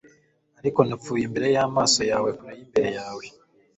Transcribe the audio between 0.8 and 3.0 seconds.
napfuye imbere y'amaso yawe kure y'imbere